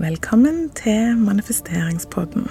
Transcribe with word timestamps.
Velkommen 0.00 0.70
til 0.70 1.16
manifesteringspodden. 1.16 2.46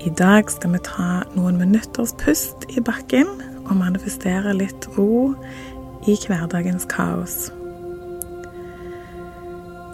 I 0.00 0.10
dag 0.18 0.50
skal 0.50 0.72
vi 0.72 0.80
ta 0.82 1.20
noen 1.36 1.54
minutters 1.60 2.10
pust 2.18 2.66
i 2.74 2.82
bakken 2.82 3.30
og 3.68 3.76
manifestere 3.78 4.56
litt 4.58 4.88
ro 4.96 5.36
i 6.10 6.16
hverdagens 6.26 6.88
kaos. 6.90 7.36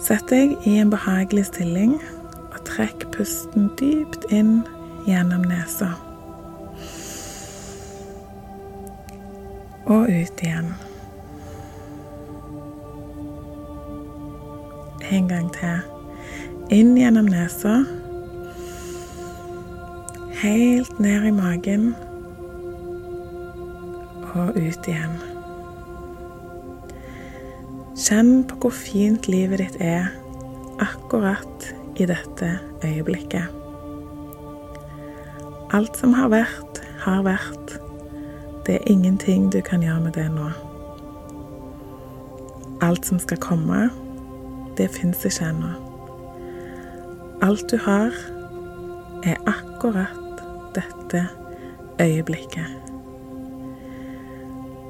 Sett 0.01 0.25
deg 0.33 0.57
i 0.65 0.79
en 0.81 0.89
behagelig 0.97 1.51
stilling 1.53 1.99
og 2.41 2.63
trekk 2.65 3.11
pusten 3.13 3.69
dypt 3.77 4.25
inn 4.33 4.63
gjennom 5.05 5.45
nesa. 5.53 5.93
Og 9.85 10.09
ut 10.09 10.49
igjen. 10.49 10.73
En 15.11 15.29
gang 15.29 15.49
til. 15.53 15.81
Inn 16.71 16.95
gjennom 16.95 17.27
nesa. 17.27 17.81
Helt 20.41 21.01
ned 21.03 21.25
i 21.27 21.33
magen. 21.35 21.89
Og 24.31 24.55
ut 24.55 24.87
igjen. 24.87 25.17
Kjenn 27.99 28.45
på 28.47 28.61
hvor 28.63 28.75
fint 28.75 29.27
livet 29.29 29.61
ditt 29.65 29.81
er 29.83 30.13
akkurat 30.81 31.67
i 31.99 32.07
dette 32.07 32.53
øyeblikket. 32.87 33.51
Alt 35.75 35.99
som 35.99 36.15
har 36.15 36.31
vært, 36.31 36.81
har 37.03 37.25
vært. 37.27 37.75
Det 38.67 38.79
er 38.79 38.87
ingenting 38.91 39.51
du 39.51 39.59
kan 39.67 39.83
gjøre 39.83 40.07
med 40.07 40.15
det 40.15 40.29
nå. 40.33 40.49
Alt 42.81 43.11
som 43.11 43.19
skal 43.19 43.43
komme, 43.43 43.91
det 44.81 44.89
fins 44.95 45.25
ikke 45.29 45.45
ennå. 45.45 45.71
Alt 47.45 47.71
du 47.71 47.77
har, 47.85 48.15
er 49.25 49.37
akkurat 49.49 50.41
dette 50.75 51.27
øyeblikket. 52.01 52.65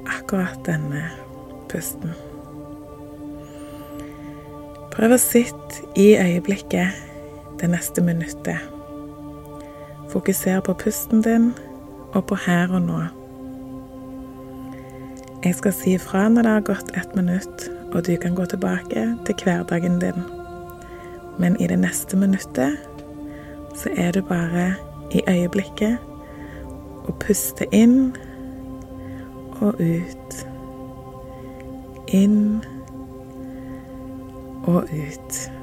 Akkurat 0.07 0.59
denne 0.65 1.03
pusten. 1.71 2.13
Prøv 4.95 5.15
å 5.15 5.19
sitte 5.19 5.83
i 5.99 6.13
øyeblikket 6.19 7.03
det 7.59 7.71
neste 7.71 8.03
minuttet. 8.03 8.63
Fokuser 10.11 10.63
på 10.63 10.75
pusten 10.79 11.23
din 11.23 11.51
og 12.13 12.29
på 12.31 12.39
her 12.47 12.71
og 12.71 12.87
nå. 12.87 13.03
Jeg 15.43 15.59
skal 15.59 15.75
si 15.75 15.95
ifra 15.99 16.29
når 16.29 16.47
det 16.47 16.57
har 16.57 16.67
gått 16.71 16.95
ett 16.95 17.15
minutt, 17.15 17.67
og 17.91 18.07
du 18.07 18.15
kan 18.15 18.35
gå 18.35 18.45
tilbake 18.45 19.17
til 19.25 19.35
hverdagen 19.43 19.99
din. 19.99 20.23
Men 21.39 21.59
i 21.59 21.67
det 21.67 21.79
neste 21.79 22.17
minuttet 22.17 22.77
så 23.75 23.89
er 23.95 24.11
du 24.11 24.21
bare 24.21 24.73
i 25.11 25.21
øyeblikket 25.27 25.97
og 27.03 27.15
puster 27.19 27.65
inn 27.71 28.15
og 29.61 29.73
ut. 29.79 30.47
Inn 32.07 32.63
og 34.63 34.83
ut. 34.83 35.60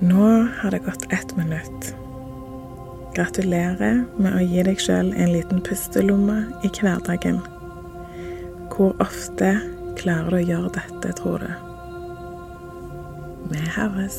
Nå 0.00 0.48
har 0.60 0.70
det 0.70 0.78
gått 0.78 1.12
ett 1.12 1.36
minutt. 1.36 1.94
Gratulerer 3.14 4.02
med 4.20 4.34
å 4.36 4.42
gi 4.44 4.60
deg 4.66 4.80
sjøl 4.80 5.14
en 5.16 5.32
liten 5.32 5.62
pustelomme 5.64 6.42
i 6.66 6.68
hverdagen. 6.68 7.38
Hvor 8.74 8.92
ofte 9.00 9.54
klarer 9.96 10.34
du 10.34 10.36
å 10.36 10.44
gjøre 10.50 10.74
dette, 10.76 11.14
tror 11.16 11.46
du? 11.46 11.48
Vi 13.54 13.62
høres. 13.78 14.18